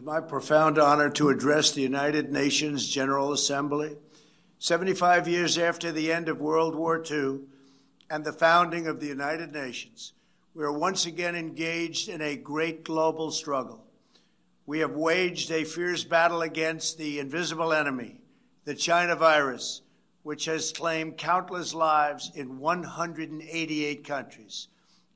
[0.00, 3.98] is my profound honor to address the United Nations General Assembly
[4.58, 7.40] 75 years after the end of World War II
[8.08, 10.14] and the founding of the United Nations.
[10.54, 13.84] We are once again engaged in a great global struggle.
[14.64, 18.22] We have waged a fierce battle against the invisible enemy,
[18.64, 19.82] the China virus,
[20.22, 24.68] which has claimed countless lives in 188 countries.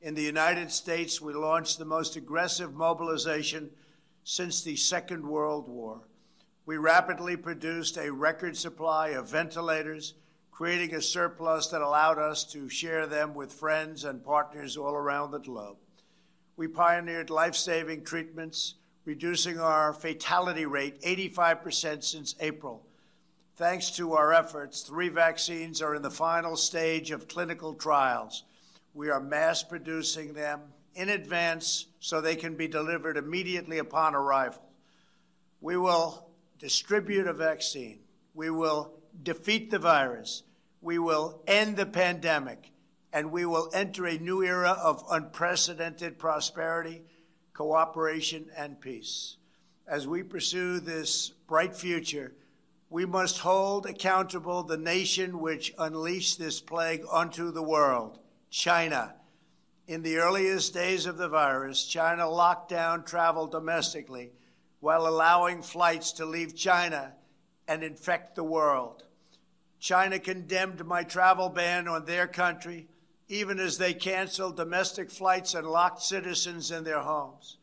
[0.00, 3.70] In the United States, we launched the most aggressive mobilization
[4.24, 6.00] since the Second World War.
[6.64, 10.14] We rapidly produced a record supply of ventilators,
[10.50, 15.32] creating a surplus that allowed us to share them with friends and partners all around
[15.32, 15.76] the globe.
[16.56, 18.74] We pioneered life saving treatments,
[19.04, 22.86] reducing our fatality rate 85% since April.
[23.56, 28.44] Thanks to our efforts, three vaccines are in the final stage of clinical trials.
[28.94, 30.60] We are mass producing them
[30.94, 34.62] in advance so they can be delivered immediately upon arrival.
[35.60, 36.28] We will
[36.58, 38.00] distribute a vaccine.
[38.34, 40.42] We will defeat the virus.
[40.80, 42.72] We will end the pandemic.
[43.12, 47.02] And we will enter a new era of unprecedented prosperity,
[47.52, 49.36] cooperation, and peace.
[49.86, 52.34] As we pursue this bright future,
[52.88, 58.18] we must hold accountable the nation which unleashed this plague onto the world,
[58.50, 59.14] China
[59.86, 64.30] in the earliest days of the virus, China locked down travel domestically
[64.80, 67.12] while allowing flights to leave China
[67.68, 69.04] and infect the world.
[69.78, 72.88] China condemned my travel ban on their country,
[73.28, 77.58] even as they canceled domestic flights and locked citizens in their homes.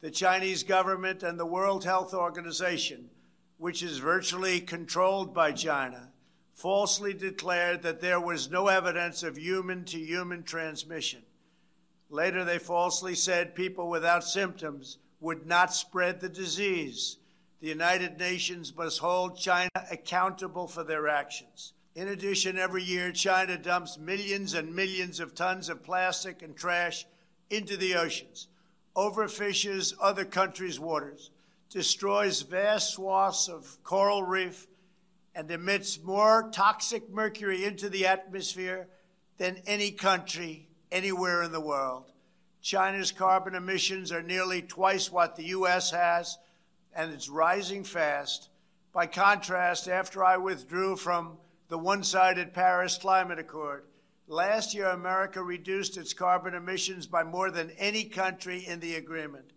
[0.00, 3.08] The Chinese government and the World Health Organization,
[3.56, 6.10] which is virtually controlled by China,
[6.52, 11.22] falsely declared that there was no evidence of human to human transmission.
[12.10, 17.16] Later, they falsely said people without symptoms would not spread the disease.
[17.60, 21.72] The United Nations must hold China accountable for their actions.
[21.94, 27.06] In addition, every year, China dumps millions and millions of tons of plastic and trash
[27.50, 28.48] into the oceans,
[28.96, 31.30] overfishes other countries' waters,
[31.70, 34.66] destroys vast swaths of coral reef,
[35.34, 38.88] and emits more toxic mercury into the atmosphere
[39.38, 42.04] than any country anywhere in the world.
[42.62, 45.90] China's carbon emissions are nearly twice what the U.S.
[45.90, 46.38] has,
[46.94, 48.48] and it's rising fast.
[48.92, 51.36] By contrast, after I withdrew from
[51.68, 53.84] the one sided Paris Climate Accord,
[54.28, 59.50] last year America reduced its carbon emissions by more than any country in the agreement.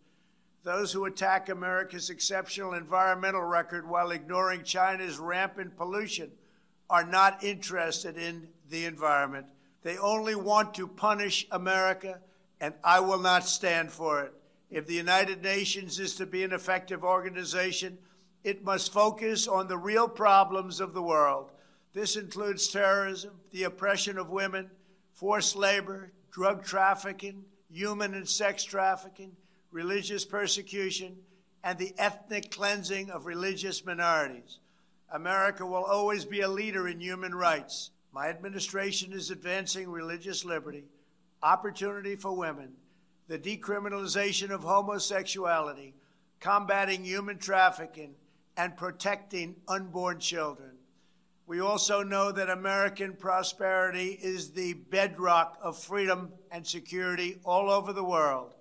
[0.64, 6.32] Those who attack America's exceptional environmental record while ignoring China's rampant pollution
[6.90, 9.46] are not interested in the environment.
[9.88, 12.20] They only want to punish America,
[12.60, 14.34] and I will not stand for it.
[14.70, 17.98] If the United Nations is to be an effective organization,
[18.44, 21.52] it must focus on the real problems of the world.
[21.94, 24.70] This includes terrorism, the oppression of women,
[25.14, 29.38] forced labor, drug trafficking, human and sex trafficking,
[29.72, 31.16] religious persecution,
[31.64, 34.60] and the ethnic cleansing of religious minorities.
[35.14, 37.92] America will always be a leader in human rights.
[38.12, 40.86] My administration is advancing religious liberty,
[41.44, 42.74] opportunity for women,
[43.28, 45.94] the decriminalization of homosexuality,
[46.40, 48.16] combating human trafficking,
[48.56, 50.72] and protecting unborn children.
[51.46, 57.94] We also know that American prosperity is the bedrock of freedom and security all over
[57.94, 58.54] the world.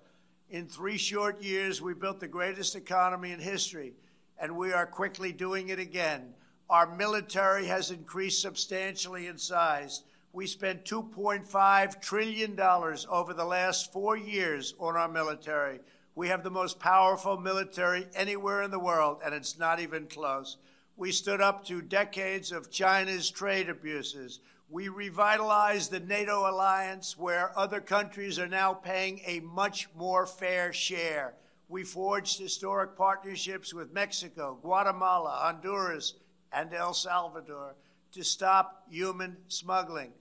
[0.49, 3.93] In three short years, we built the greatest economy in history,
[4.39, 6.33] and we are quickly doing it again.
[6.69, 10.03] Our military has increased substantially in size.
[10.33, 15.79] We spent $2.5 trillion over the last four years on our military.
[16.13, 20.57] We have the most powerful military anywhere in the world, and it's not even close.
[20.97, 24.41] We stood up to decades of China's trade abuses.
[24.69, 30.73] We revitalized the NATO alliance, where other countries are now paying a much more fair
[30.73, 31.35] share.
[31.69, 36.15] We forged historic partnerships with Mexico, Guatemala, Honduras,
[36.51, 37.75] and El Salvador
[38.13, 40.11] to stop human smuggling.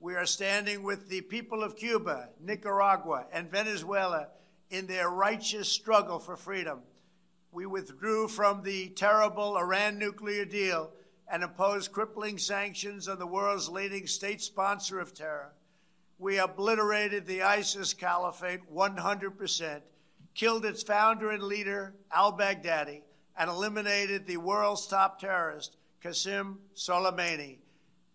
[0.00, 4.28] We are standing with the people of Cuba, Nicaragua, and Venezuela
[4.70, 6.80] in their righteous struggle for freedom.
[7.52, 10.90] We withdrew from the terrible Iran nuclear deal
[11.30, 15.52] and imposed crippling sanctions on the world's leading state sponsor of terror.
[16.18, 19.80] We obliterated the ISIS caliphate 100%,
[20.34, 23.02] killed its founder and leader, al Baghdadi,
[23.36, 27.58] and eliminated the world's top terrorist, Qasem Soleimani.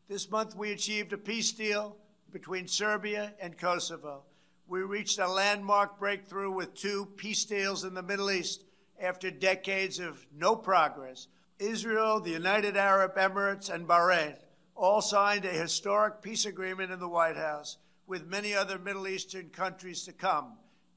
[0.08, 1.98] This month, we achieved a peace deal
[2.32, 4.24] between Serbia and Kosovo.
[4.68, 8.64] We reached a landmark breakthrough with two peace deals in the Middle East
[9.02, 11.28] after decades of no progress.
[11.58, 14.36] Israel, the United Arab Emirates, and Bahrain
[14.76, 17.78] all signed a historic peace agreement in the White House
[18.08, 20.54] with many other Middle Eastern countries to come.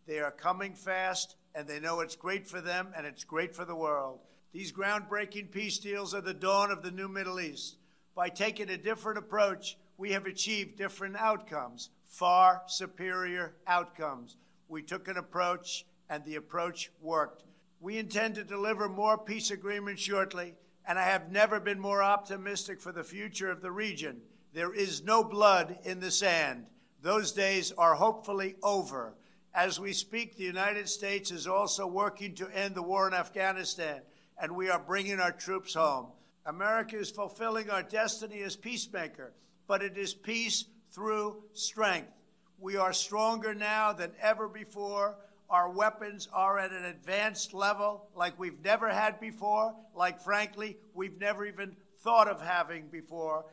[0.07, 3.65] They are coming fast, and they know it's great for them and it's great for
[3.65, 4.21] the world.
[4.53, 7.77] These groundbreaking peace deals are the dawn of the new Middle East.
[8.15, 14.37] By taking a different approach, we have achieved different outcomes, far superior outcomes.
[14.69, 17.45] We took an approach, and the approach worked.
[17.81, 20.55] We intend to deliver more peace agreements shortly,
[20.87, 24.21] and I have never been more optimistic for the future of the region.
[24.53, 26.67] There is no blood in the sand.
[27.01, 29.15] Those days are hopefully over.
[29.55, 34.01] As we speak, the United States is also working to end the war in Afghanistan,
[34.41, 36.07] and we are bringing our troops home.
[36.47, 39.35] America is fulfilling our destiny as peacemaker,
[39.67, 42.11] but it is peace through strength.
[42.59, 45.17] We are stronger now than ever before.
[45.51, 51.21] Our weapons are at an advanced level like we've never had before, like, frankly, we've
[51.21, 53.45] never even thought of having before.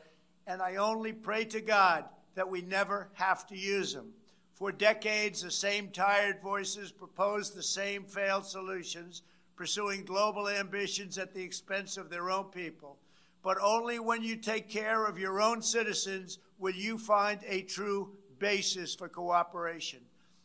[0.46, 2.06] And I only pray to God
[2.36, 4.14] that we never have to use them.
[4.60, 9.22] For decades, the same tired voices proposed the same failed solutions,
[9.56, 12.98] pursuing global ambitions at the expense of their own people.
[13.42, 18.10] But only when you take care of your own citizens will you find a true
[18.38, 20.00] basis for cooperation.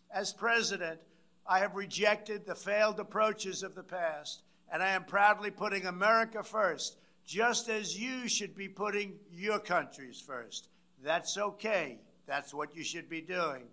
[0.10, 1.02] As president,
[1.46, 6.42] I have rejected the failed approaches of the past, and I am proudly putting America
[6.42, 6.96] first,
[7.26, 10.70] just as you should be putting your countries first.
[11.04, 12.00] That's okay.
[12.26, 13.64] That's what you should be doing.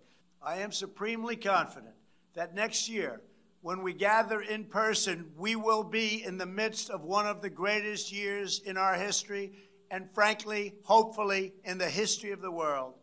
[0.45, 1.95] I am supremely confident
[2.35, 3.21] that next year,
[3.61, 7.49] when we gather in person, we will be in the midst of one of the
[7.49, 9.53] greatest years in our history,
[9.89, 12.95] and frankly, hopefully, in the history of the world.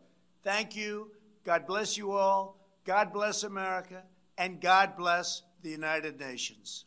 [0.43, 1.11] Thank you.
[1.43, 2.59] God bless you all.
[2.85, 4.03] God bless America.
[4.37, 6.85] And God bless the United Nations.